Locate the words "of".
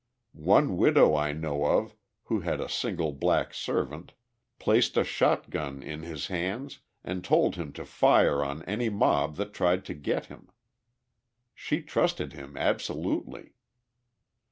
1.63-1.95